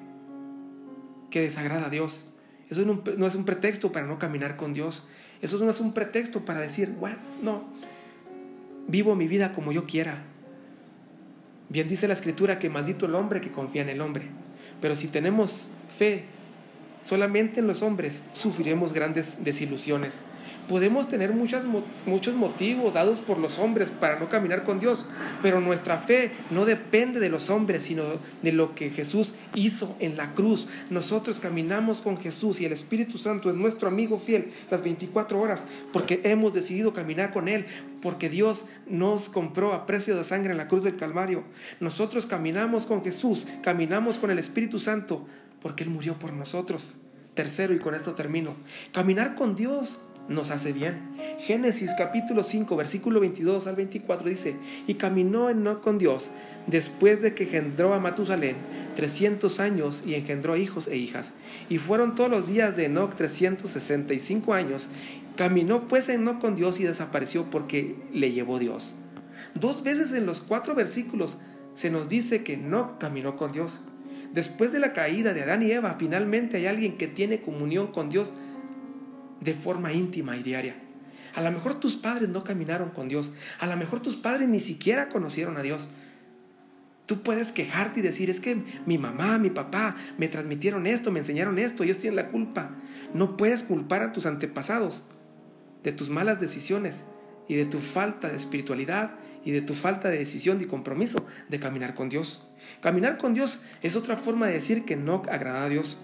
que 1.30 1.40
desagrada 1.40 1.86
a 1.86 1.90
Dios. 1.90 2.26
Eso 2.70 2.82
no, 2.84 3.26
es 3.26 3.34
un 3.34 3.44
pretexto 3.44 3.92
para 3.92 4.06
no 4.06 4.18
caminar 4.18 4.56
con 4.56 4.72
Dios. 4.72 5.06
Eso 5.42 5.62
no 5.62 5.70
es 5.70 5.80
un 5.80 5.92
pretexto 5.92 6.44
para 6.44 6.60
decir, 6.60 6.94
bueno, 6.98 7.18
no, 7.42 7.64
vivo 8.88 9.14
mi 9.14 9.28
vida 9.28 9.52
como 9.52 9.72
yo 9.72 9.84
quiera. 9.84 10.24
Bien 11.68 11.88
dice 11.88 12.06
la 12.06 12.14
escritura 12.14 12.58
que 12.58 12.70
maldito 12.70 13.06
el 13.06 13.14
hombre 13.14 13.40
que 13.40 13.50
confía 13.50 13.82
en 13.82 13.88
el 13.88 14.00
hombre. 14.00 14.26
Pero 14.80 14.94
si 14.94 15.08
tenemos 15.08 15.68
fe 15.96 16.24
solamente 17.02 17.60
en 17.60 17.66
los 17.66 17.82
hombres, 17.82 18.22
sufriremos 18.32 18.92
grandes 18.92 19.44
desilusiones. 19.44 20.22
Podemos 20.68 21.08
tener 21.08 21.32
muchas, 21.32 21.64
muchos 22.06 22.34
motivos 22.34 22.94
dados 22.94 23.20
por 23.20 23.38
los 23.38 23.58
hombres 23.58 23.90
para 23.90 24.18
no 24.18 24.28
caminar 24.28 24.64
con 24.64 24.80
Dios, 24.80 25.06
pero 25.40 25.60
nuestra 25.60 25.96
fe 25.96 26.32
no 26.50 26.64
depende 26.64 27.20
de 27.20 27.28
los 27.28 27.50
hombres, 27.50 27.84
sino 27.84 28.02
de 28.42 28.52
lo 28.52 28.74
que 28.74 28.90
Jesús 28.90 29.34
hizo 29.54 29.96
en 30.00 30.16
la 30.16 30.34
cruz. 30.34 30.68
Nosotros 30.90 31.38
caminamos 31.38 32.02
con 32.02 32.18
Jesús 32.18 32.60
y 32.60 32.64
el 32.64 32.72
Espíritu 32.72 33.16
Santo 33.16 33.48
es 33.48 33.54
nuestro 33.54 33.86
amigo 33.86 34.18
fiel 34.18 34.52
las 34.70 34.82
24 34.82 35.40
horas, 35.40 35.66
porque 35.92 36.20
hemos 36.24 36.52
decidido 36.52 36.92
caminar 36.92 37.32
con 37.32 37.46
Él, 37.46 37.64
porque 38.02 38.28
Dios 38.28 38.64
nos 38.88 39.28
compró 39.28 39.72
a 39.72 39.86
precio 39.86 40.16
de 40.16 40.24
sangre 40.24 40.50
en 40.50 40.58
la 40.58 40.68
cruz 40.68 40.82
del 40.82 40.96
Calvario. 40.96 41.44
Nosotros 41.78 42.26
caminamos 42.26 42.86
con 42.86 43.04
Jesús, 43.04 43.46
caminamos 43.62 44.18
con 44.18 44.32
el 44.32 44.38
Espíritu 44.38 44.80
Santo, 44.80 45.26
porque 45.60 45.84
Él 45.84 45.90
murió 45.90 46.18
por 46.18 46.32
nosotros. 46.32 46.96
Tercero, 47.34 47.74
y 47.74 47.78
con 47.78 47.94
esto 47.94 48.14
termino, 48.14 48.54
caminar 48.92 49.34
con 49.34 49.54
Dios 49.54 50.00
nos 50.28 50.50
hace 50.50 50.72
bien. 50.72 51.00
Génesis 51.38 51.90
capítulo 51.96 52.42
5, 52.42 52.76
versículo 52.76 53.20
22 53.20 53.66
al 53.66 53.76
24 53.76 54.28
dice, 54.28 54.56
y 54.86 54.94
caminó 54.94 55.48
Enoch 55.50 55.80
con 55.80 55.98
Dios 55.98 56.30
después 56.66 57.22
de 57.22 57.34
que 57.34 57.44
engendró 57.44 57.94
a 57.94 58.00
Matusalén 58.00 58.56
300 58.96 59.60
años 59.60 60.02
y 60.06 60.14
engendró 60.14 60.56
hijos 60.56 60.88
e 60.88 60.96
hijas. 60.96 61.32
Y 61.68 61.78
fueron 61.78 62.14
todos 62.14 62.30
los 62.30 62.48
días 62.48 62.76
de 62.76 62.86
Enoch 62.86 63.14
365 63.14 64.54
años. 64.54 64.88
Caminó 65.36 65.86
pues 65.86 66.08
Enoch 66.08 66.40
con 66.40 66.56
Dios 66.56 66.80
y 66.80 66.84
desapareció 66.84 67.44
porque 67.50 67.96
le 68.12 68.32
llevó 68.32 68.58
Dios. 68.58 68.94
Dos 69.54 69.82
veces 69.82 70.12
en 70.12 70.26
los 70.26 70.40
cuatro 70.40 70.74
versículos 70.74 71.38
se 71.74 71.90
nos 71.90 72.08
dice 72.08 72.42
que 72.42 72.56
no 72.56 72.98
caminó 72.98 73.36
con 73.36 73.52
Dios. 73.52 73.78
Después 74.32 74.72
de 74.72 74.80
la 74.80 74.92
caída 74.92 75.34
de 75.34 75.42
Adán 75.42 75.62
y 75.62 75.70
Eva, 75.70 75.96
finalmente 75.98 76.56
hay 76.56 76.66
alguien 76.66 76.96
que 76.96 77.06
tiene 77.06 77.40
comunión 77.40 77.86
con 77.88 78.10
Dios 78.10 78.32
de 79.40 79.54
forma 79.54 79.92
íntima 79.92 80.36
y 80.36 80.42
diaria. 80.42 80.76
A 81.34 81.42
lo 81.42 81.52
mejor 81.52 81.74
tus 81.74 81.96
padres 81.96 82.28
no 82.28 82.42
caminaron 82.44 82.90
con 82.90 83.08
Dios. 83.08 83.32
A 83.60 83.66
lo 83.66 83.76
mejor 83.76 84.00
tus 84.00 84.16
padres 84.16 84.48
ni 84.48 84.58
siquiera 84.58 85.08
conocieron 85.10 85.58
a 85.58 85.62
Dios. 85.62 85.88
Tú 87.04 87.22
puedes 87.22 87.52
quejarte 87.52 88.00
y 88.00 88.02
decir, 88.02 88.30
es 88.30 88.40
que 88.40 88.62
mi 88.86 88.98
mamá, 88.98 89.38
mi 89.38 89.50
papá 89.50 89.96
me 90.18 90.28
transmitieron 90.28 90.86
esto, 90.86 91.12
me 91.12 91.20
enseñaron 91.20 91.58
esto, 91.58 91.84
ellos 91.84 91.98
tienen 91.98 92.16
la 92.16 92.28
culpa. 92.28 92.70
No 93.14 93.36
puedes 93.36 93.62
culpar 93.62 94.02
a 94.02 94.12
tus 94.12 94.26
antepasados 94.26 95.02
de 95.84 95.92
tus 95.92 96.08
malas 96.08 96.40
decisiones 96.40 97.04
y 97.48 97.54
de 97.54 97.66
tu 97.66 97.78
falta 97.78 98.28
de 98.28 98.36
espiritualidad 98.36 99.12
y 99.44 99.52
de 99.52 99.62
tu 99.62 99.74
falta 99.74 100.08
de 100.08 100.18
decisión 100.18 100.60
y 100.60 100.64
compromiso 100.64 101.24
de 101.48 101.60
caminar 101.60 101.94
con 101.94 102.08
Dios. 102.08 102.48
Caminar 102.80 103.18
con 103.18 103.34
Dios 103.34 103.62
es 103.82 103.94
otra 103.94 104.16
forma 104.16 104.48
de 104.48 104.54
decir 104.54 104.84
que 104.84 104.96
no 104.96 105.22
agrada 105.30 105.64
a 105.64 105.68
Dios. 105.68 105.98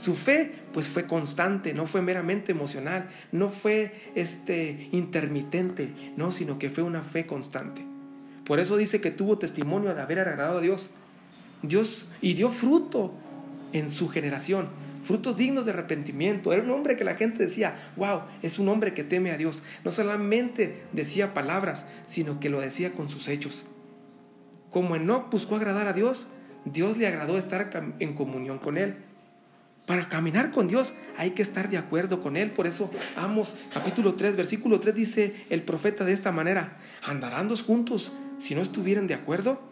Su 0.00 0.14
fe 0.14 0.52
pues 0.72 0.88
fue 0.88 1.06
constante, 1.06 1.74
no 1.74 1.86
fue 1.86 2.02
meramente 2.02 2.52
emocional, 2.52 3.08
no 3.32 3.48
fue 3.48 3.92
este 4.14 4.88
intermitente, 4.92 5.92
no, 6.16 6.30
sino 6.30 6.56
que 6.56 6.70
fue 6.70 6.84
una 6.84 7.02
fe 7.02 7.26
constante. 7.26 7.84
Por 8.44 8.60
eso 8.60 8.76
dice 8.76 9.00
que 9.00 9.10
tuvo 9.10 9.38
testimonio 9.38 9.94
de 9.94 10.00
haber 10.00 10.20
agradado 10.20 10.58
a 10.58 10.60
Dios. 10.60 10.90
Dios 11.62 12.06
y 12.20 12.34
dio 12.34 12.50
fruto 12.50 13.12
en 13.72 13.90
su 13.90 14.08
generación, 14.08 14.68
frutos 15.02 15.36
dignos 15.36 15.66
de 15.66 15.72
arrepentimiento. 15.72 16.52
Era 16.52 16.62
un 16.62 16.70
hombre 16.70 16.96
que 16.96 17.02
la 17.02 17.16
gente 17.16 17.44
decía, 17.44 17.76
wow, 17.96 18.20
es 18.40 18.60
un 18.60 18.68
hombre 18.68 18.94
que 18.94 19.02
teme 19.02 19.32
a 19.32 19.36
Dios. 19.36 19.64
No 19.84 19.90
solamente 19.90 20.80
decía 20.92 21.34
palabras, 21.34 21.86
sino 22.06 22.38
que 22.38 22.50
lo 22.50 22.60
decía 22.60 22.92
con 22.92 23.08
sus 23.08 23.26
hechos. 23.26 23.66
Como 24.70 24.94
Enoch 24.94 25.28
buscó 25.28 25.56
agradar 25.56 25.88
a 25.88 25.92
Dios, 25.92 26.28
Dios 26.64 26.96
le 26.98 27.08
agradó 27.08 27.36
estar 27.36 27.68
en 27.98 28.14
comunión 28.14 28.58
con 28.58 28.78
él. 28.78 28.94
Para 29.88 30.06
caminar 30.06 30.52
con 30.52 30.68
Dios 30.68 30.92
hay 31.16 31.30
que 31.30 31.40
estar 31.40 31.70
de 31.70 31.78
acuerdo 31.78 32.20
con 32.20 32.36
Él. 32.36 32.50
Por 32.50 32.66
eso 32.66 32.90
Amos 33.16 33.56
capítulo 33.72 34.16
3, 34.16 34.36
versículo 34.36 34.80
3 34.80 34.94
dice 34.94 35.34
el 35.48 35.62
profeta 35.62 36.04
de 36.04 36.12
esta 36.12 36.30
manera, 36.30 36.76
¿andarán 37.02 37.48
dos 37.48 37.62
juntos 37.62 38.12
si 38.36 38.54
no 38.54 38.60
estuvieran 38.60 39.06
de 39.06 39.14
acuerdo? 39.14 39.62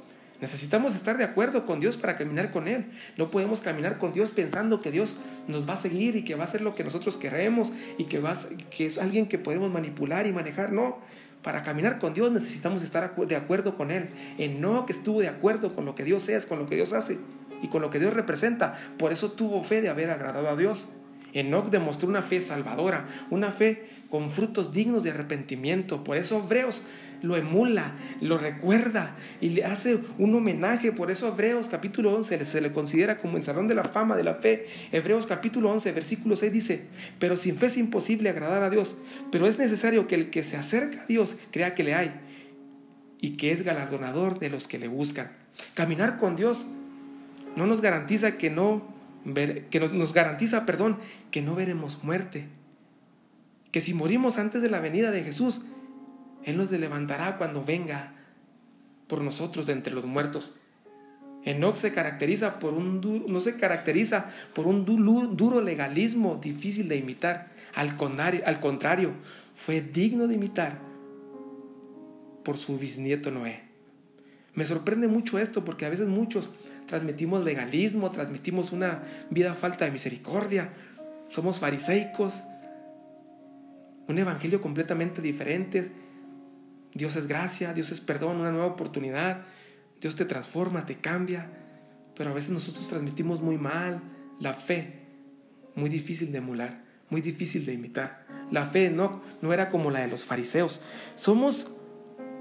Necesitamos 0.40 0.94
estar 0.94 1.18
de 1.18 1.24
acuerdo 1.24 1.66
con 1.66 1.80
Dios 1.80 1.98
para 1.98 2.16
caminar 2.16 2.50
con 2.50 2.66
Él. 2.66 2.86
No 3.18 3.30
podemos 3.30 3.60
caminar 3.60 3.98
con 3.98 4.14
Dios 4.14 4.30
pensando 4.30 4.80
que 4.80 4.90
Dios 4.90 5.18
nos 5.48 5.68
va 5.68 5.74
a 5.74 5.76
seguir 5.76 6.16
y 6.16 6.24
que 6.24 6.34
va 6.34 6.44
a 6.44 6.46
hacer 6.46 6.62
lo 6.62 6.74
que 6.74 6.82
nosotros 6.82 7.18
queremos 7.18 7.74
y 7.98 8.04
que, 8.04 8.22
es 8.86 8.96
alguien 8.96 9.28
que 9.28 9.38
podemos 9.38 9.70
manipular 9.70 10.26
y 10.26 10.32
manejar. 10.32 10.72
No, 10.72 10.98
para 11.42 11.62
caminar 11.62 11.98
con 11.98 12.14
Dios 12.14 12.32
necesitamos 12.32 12.82
estar 12.82 13.14
de 13.14 13.36
acuerdo 13.36 13.76
con 13.76 13.90
Él. 13.90 14.08
En 14.38 14.62
no 14.62 14.86
que 14.86 14.94
estuvo 14.94 15.20
de 15.20 15.28
acuerdo 15.28 15.74
con 15.74 15.84
lo 15.84 15.94
que 15.94 16.04
Dios 16.04 16.30
es, 16.30 16.46
con 16.46 16.58
lo 16.58 16.64
que 16.64 16.76
Dios 16.76 16.94
hace 16.94 17.18
y 17.62 17.68
con 17.68 17.82
lo 17.82 17.90
que 17.90 17.98
Dios 17.98 18.14
representa. 18.14 18.76
Por 18.98 19.12
eso 19.12 19.32
tuvo 19.32 19.62
fe 19.62 19.80
de 19.80 19.88
haber 19.88 20.10
agradado 20.10 20.48
a 20.48 20.56
Dios. 20.56 20.88
Enoch 21.32 21.70
demostró 21.70 22.08
una 22.08 22.22
fe 22.22 22.40
salvadora, 22.40 23.06
una 23.30 23.50
fe 23.50 23.88
con 24.10 24.30
frutos 24.30 24.72
dignos 24.72 25.02
de 25.02 25.10
arrepentimiento. 25.10 26.04
Por 26.04 26.16
eso 26.16 26.42
Hebreos 26.42 26.82
lo 27.22 27.36
emula, 27.36 27.92
lo 28.20 28.38
recuerda 28.38 29.16
y 29.40 29.50
le 29.50 29.64
hace 29.64 29.98
un 30.18 30.34
homenaje. 30.34 30.92
Por 30.92 31.10
eso 31.10 31.28
Hebreos 31.28 31.68
capítulo 31.68 32.14
11 32.14 32.44
se 32.44 32.60
le 32.60 32.72
considera 32.72 33.18
como 33.18 33.36
el 33.36 33.44
salón 33.44 33.68
de 33.68 33.74
la 33.74 33.84
fama 33.84 34.16
de 34.16 34.24
la 34.24 34.34
fe. 34.34 34.66
Hebreos 34.92 35.26
capítulo 35.26 35.70
11, 35.72 35.92
versículo 35.92 36.36
6 36.36 36.52
dice, 36.52 36.86
pero 37.18 37.36
sin 37.36 37.56
fe 37.56 37.66
es 37.66 37.76
imposible 37.76 38.28
agradar 38.28 38.62
a 38.62 38.70
Dios, 38.70 38.96
pero 39.32 39.46
es 39.46 39.58
necesario 39.58 40.06
que 40.06 40.14
el 40.14 40.30
que 40.30 40.42
se 40.42 40.56
acerca 40.56 41.02
a 41.02 41.06
Dios 41.06 41.36
crea 41.50 41.74
que 41.74 41.84
le 41.84 41.94
hay 41.94 42.20
y 43.20 43.30
que 43.36 43.50
es 43.50 43.62
galardonador 43.62 44.38
de 44.38 44.50
los 44.50 44.68
que 44.68 44.78
le 44.78 44.88
buscan. 44.88 45.32
Caminar 45.74 46.18
con 46.18 46.36
Dios 46.36 46.66
no 47.56 47.66
nos 47.66 47.80
garantiza 47.80 48.38
que 48.38 48.50
no 48.50 48.94
que 49.34 49.80
nos 49.80 50.12
garantiza, 50.12 50.66
perdón, 50.66 50.98
que 51.32 51.42
no 51.42 51.56
veremos 51.56 52.04
muerte. 52.04 52.46
Que 53.72 53.80
si 53.80 53.92
morimos 53.92 54.38
antes 54.38 54.62
de 54.62 54.70
la 54.70 54.78
venida 54.78 55.10
de 55.10 55.24
Jesús, 55.24 55.62
él 56.44 56.56
nos 56.56 56.70
levantará 56.70 57.36
cuando 57.36 57.64
venga 57.64 58.14
por 59.08 59.22
nosotros 59.22 59.66
de 59.66 59.72
entre 59.72 59.92
los 59.92 60.06
muertos. 60.06 60.54
Enoch 61.44 61.76
se 61.76 61.92
caracteriza 61.92 62.58
por 62.58 62.74
un 62.74 63.24
no 63.28 63.40
se 63.40 63.56
caracteriza 63.56 64.30
por 64.54 64.66
un 64.66 64.84
duro 64.84 65.60
legalismo 65.60 66.36
difícil 66.36 66.88
de 66.88 66.96
imitar. 66.96 67.52
Al 67.74 67.96
contrario, 67.96 69.12
fue 69.54 69.80
digno 69.80 70.28
de 70.28 70.34
imitar 70.34 70.78
por 72.44 72.56
su 72.56 72.78
bisnieto 72.78 73.30
Noé. 73.30 73.65
Me 74.56 74.64
sorprende 74.64 75.06
mucho 75.06 75.38
esto 75.38 75.64
porque 75.64 75.84
a 75.84 75.90
veces 75.90 76.08
muchos 76.08 76.50
transmitimos 76.86 77.44
legalismo, 77.44 78.10
transmitimos 78.10 78.72
una 78.72 79.02
vida 79.30 79.54
falta 79.54 79.84
de 79.84 79.90
misericordia, 79.90 80.72
somos 81.28 81.58
fariseicos, 81.60 82.42
un 84.08 84.18
evangelio 84.18 84.62
completamente 84.62 85.20
diferente. 85.20 85.92
Dios 86.94 87.16
es 87.16 87.26
gracia, 87.26 87.74
Dios 87.74 87.92
es 87.92 88.00
perdón, 88.00 88.38
una 88.38 88.50
nueva 88.50 88.66
oportunidad, 88.66 89.42
Dios 90.00 90.16
te 90.16 90.24
transforma, 90.24 90.86
te 90.86 90.96
cambia, 90.96 91.50
pero 92.14 92.30
a 92.30 92.34
veces 92.34 92.50
nosotros 92.50 92.88
transmitimos 92.88 93.42
muy 93.42 93.58
mal 93.58 94.00
la 94.40 94.54
fe, 94.54 95.02
muy 95.74 95.90
difícil 95.90 96.32
de 96.32 96.38
emular, 96.38 96.82
muy 97.10 97.20
difícil 97.20 97.66
de 97.66 97.74
imitar. 97.74 98.26
La 98.50 98.64
fe 98.64 98.88
no, 98.88 99.20
no 99.42 99.52
era 99.52 99.68
como 99.68 99.90
la 99.90 100.00
de 100.00 100.08
los 100.08 100.24
fariseos. 100.24 100.80
Somos 101.14 101.75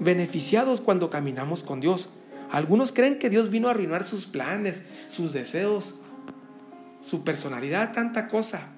beneficiados 0.00 0.80
cuando 0.80 1.10
caminamos 1.10 1.62
con 1.62 1.80
Dios. 1.80 2.08
Algunos 2.50 2.92
creen 2.92 3.18
que 3.18 3.30
Dios 3.30 3.50
vino 3.50 3.68
a 3.68 3.72
arruinar 3.72 4.04
sus 4.04 4.26
planes, 4.26 4.84
sus 5.08 5.32
deseos, 5.32 5.96
su 7.00 7.24
personalidad, 7.24 7.92
tanta 7.92 8.28
cosa. 8.28 8.68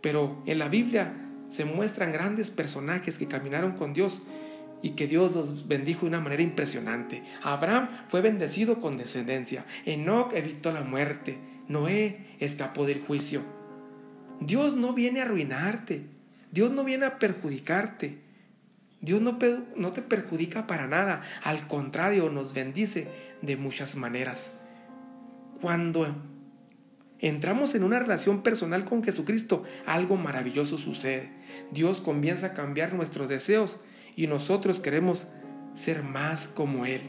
Pero 0.00 0.42
en 0.46 0.58
la 0.58 0.68
Biblia 0.68 1.14
se 1.48 1.64
muestran 1.64 2.12
grandes 2.12 2.50
personajes 2.50 3.18
que 3.18 3.28
caminaron 3.28 3.72
con 3.72 3.92
Dios 3.92 4.22
y 4.82 4.90
que 4.90 5.06
Dios 5.06 5.32
los 5.32 5.68
bendijo 5.68 6.02
de 6.02 6.08
una 6.08 6.20
manera 6.20 6.42
impresionante. 6.42 7.22
Abraham 7.42 7.88
fue 8.08 8.20
bendecido 8.20 8.80
con 8.80 8.98
descendencia. 8.98 9.64
Enoch 9.86 10.32
evitó 10.34 10.72
la 10.72 10.82
muerte. 10.82 11.38
Noé 11.68 12.36
escapó 12.40 12.84
del 12.84 13.00
juicio. 13.00 13.42
Dios 14.40 14.74
no 14.74 14.92
viene 14.92 15.20
a 15.20 15.24
arruinarte. 15.24 16.06
Dios 16.50 16.72
no 16.72 16.84
viene 16.84 17.06
a 17.06 17.18
perjudicarte. 17.18 18.18
Dios 19.02 19.20
no, 19.20 19.36
te 19.36 20.02
perjudica 20.02 20.68
para 20.68 20.86
nada, 20.86 21.22
al 21.42 21.66
contrario, 21.66 22.30
nos 22.30 22.54
bendice 22.54 23.08
de 23.42 23.56
muchas 23.56 23.96
maneras. 23.96 24.54
Cuando 25.60 26.06
entramos 27.18 27.74
en 27.74 27.82
una 27.82 27.98
relación 27.98 28.44
personal 28.44 28.84
con 28.84 29.02
Jesucristo, 29.02 29.64
algo 29.86 30.16
maravilloso 30.16 30.78
sucede. 30.78 31.32
Dios 31.72 32.00
comienza 32.00 32.46
a 32.46 32.54
cambiar 32.54 32.94
nuestros 32.94 33.28
deseos 33.28 33.80
y 34.14 34.28
nosotros 34.28 34.78
queremos 34.78 35.26
ser 35.74 36.04
más 36.04 36.46
como 36.46 36.86
Él. 36.86 37.02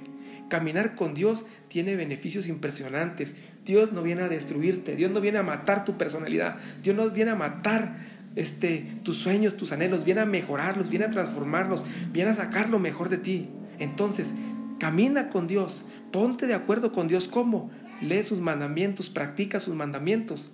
Caminar 0.49 0.95
con 0.95 1.13
Dios 1.13 1.45
tiene 1.67 1.95
beneficios 1.95 2.47
impresionantes. 2.47 3.35
Dios 3.65 3.91
no 3.93 4.01
viene 4.01 4.23
a 4.23 4.29
destruirte, 4.29 4.95
Dios 4.95 5.11
no 5.11 5.21
viene 5.21 5.37
a 5.37 5.43
matar 5.43 5.85
tu 5.85 5.95
personalidad, 5.95 6.57
Dios 6.81 6.95
no 6.95 7.09
viene 7.11 7.31
a 7.31 7.35
matar 7.35 7.97
este, 8.35 8.87
tus 9.03 9.17
sueños, 9.17 9.57
tus 9.57 9.71
anhelos, 9.71 10.05
viene 10.05 10.21
a 10.21 10.25
mejorarlos, 10.25 10.89
viene 10.89 11.05
a 11.05 11.09
transformarlos, 11.09 11.85
viene 12.11 12.31
a 12.31 12.35
sacar 12.35 12.69
lo 12.69 12.79
mejor 12.79 13.09
de 13.09 13.17
ti. 13.17 13.49
Entonces, 13.79 14.35
camina 14.79 15.29
con 15.29 15.47
Dios, 15.47 15.85
ponte 16.11 16.47
de 16.47 16.53
acuerdo 16.53 16.91
con 16.91 17.07
Dios. 17.07 17.27
¿Cómo? 17.27 17.71
Lee 18.01 18.23
sus 18.23 18.39
mandamientos, 18.39 19.09
practica 19.09 19.59
sus 19.59 19.75
mandamientos 19.75 20.51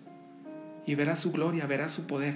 y 0.86 0.95
verás 0.95 1.19
su 1.19 1.31
gloria, 1.31 1.65
verás 1.65 1.91
su 1.91 2.05
poder. 2.05 2.36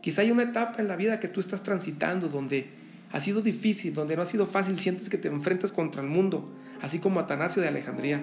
Quizá 0.00 0.22
hay 0.22 0.30
una 0.30 0.44
etapa 0.44 0.80
en 0.80 0.88
la 0.88 0.96
vida 0.96 1.20
que 1.20 1.28
tú 1.28 1.40
estás 1.40 1.62
transitando 1.62 2.28
donde 2.28 2.70
ha 3.12 3.20
sido 3.20 3.40
difícil, 3.40 3.94
donde 3.94 4.16
no 4.16 4.22
ha 4.22 4.26
sido 4.26 4.46
fácil, 4.46 4.78
sientes 4.78 5.08
que 5.08 5.18
te 5.18 5.28
enfrentas 5.28 5.72
contra 5.72 6.02
el 6.02 6.08
mundo, 6.08 6.52
así 6.82 6.98
como 6.98 7.20
Atanasio 7.20 7.62
de 7.62 7.68
Alejandría. 7.68 8.22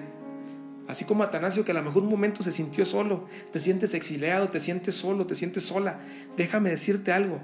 Así 0.86 1.04
como 1.04 1.22
Atanasio 1.22 1.64
que 1.64 1.72
a 1.72 1.74
lo 1.74 1.82
mejor 1.82 2.02
un 2.02 2.10
momento 2.10 2.42
se 2.42 2.52
sintió 2.52 2.84
solo, 2.84 3.26
te 3.52 3.60
sientes 3.60 3.94
exiliado, 3.94 4.48
te 4.48 4.60
sientes 4.60 4.94
solo, 4.94 5.26
te 5.26 5.34
sientes 5.34 5.64
sola. 5.64 5.98
Déjame 6.36 6.70
decirte 6.70 7.12
algo. 7.12 7.40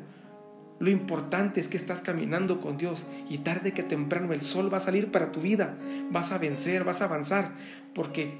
Lo 0.79 0.91
importante 0.91 1.61
es 1.61 1.69
que 1.69 1.77
estás 1.77 2.01
caminando 2.01 2.61
con 2.61 2.79
Dios 2.79 3.07
y 3.29 3.39
tarde 3.39 3.73
que 3.73 3.83
temprano 3.83 4.33
el 4.33 4.43
sol 4.43 4.73
va 4.73 4.79
a 4.79 4.81
salir 4.81 5.11
para 5.11 5.33
tu 5.33 5.41
vida. 5.41 5.77
Vas 6.11 6.33
a 6.33 6.39
vencer, 6.39 6.85
vas 6.85 7.03
a 7.03 7.05
avanzar, 7.05 7.53
porque 7.95 8.39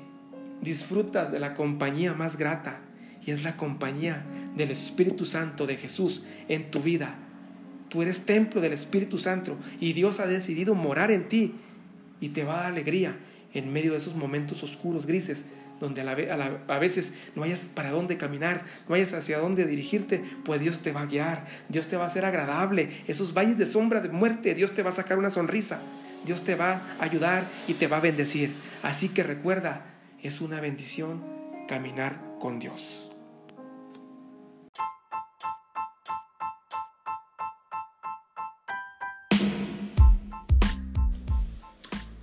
disfrutas 0.63 1.33
de 1.33 1.39
la 1.39 1.55
compañía 1.55 2.15
más 2.15 2.37
grata 2.37 2.81
y 3.25 3.31
es 3.31 3.45
la 3.45 3.57
compañía 3.57 4.25
del 4.57 4.71
Espíritu 4.71 5.27
Santo 5.27 5.67
de 5.67 5.77
Jesús 5.77 6.25
en 6.49 6.71
tu 6.71 6.81
vida. 6.81 7.15
Tú 7.89 8.03
eres 8.03 8.25
templo 8.25 8.61
del 8.61 8.73
Espíritu 8.73 9.19
Santo 9.19 9.57
y 9.81 9.93
Dios 9.93 10.21
ha 10.21 10.27
decidido 10.27 10.75
morar 10.75 11.11
en 11.11 11.29
ti 11.29 11.55
y 12.21 12.31
te 12.31 12.45
va 12.45 12.55
a 12.55 12.63
dar 12.63 12.73
alegría 12.73 13.17
en 13.53 13.73
medio 13.73 13.93
de 13.93 13.99
esos 13.99 14.15
momentos 14.15 14.63
oscuros, 14.63 15.07
grises, 15.07 15.45
donde 15.81 16.03
a, 16.03 16.79
veces 16.79 17.15
no 17.35 17.43
hayas 17.43 17.61
para 17.75 17.91
dónde 17.91 18.19
caminar, 18.19 18.65
no 18.89 18.95
hayas 18.95 19.15
hacia 19.15 19.39
dónde 19.39 19.67
dirigirte, 19.67 20.23
pues 20.45 20.61
Dios 20.61 20.81
te 20.81 20.93
va 20.93 21.03
a 21.03 21.07
guiar, 21.07 21.47
Dios 21.71 21.87
te 21.87 21.97
va 21.97 22.05
a 22.05 22.07
hacer 22.07 22.27
agradable. 22.27 23.03
Esos 23.09 23.33
valles 23.33 23.57
de 23.57 23.65
sombra 23.65 24.01
de 24.01 24.11
muerte, 24.11 24.55
Dios 24.55 24.73
te 24.73 24.83
va 24.83 24.91
a 24.91 24.93
sacar 24.93 25.19
una 25.19 25.31
sonrisa, 25.31 25.81
Dios 26.25 26.43
te 26.43 26.55
va 26.55 26.83
a 27.01 27.05
ayudar 27.05 27.45
y 27.67 27.75
te 27.75 27.87
va 27.87 27.97
a 27.97 28.01
bendecir. 28.01 28.53
Así 28.83 29.09
que 29.09 29.23
recuerda, 29.23 29.87
es 30.23 30.43
una 30.43 30.61
bendición 30.61 31.25
caminar 31.67 32.21
con 32.41 32.59
Dios. 32.59 33.10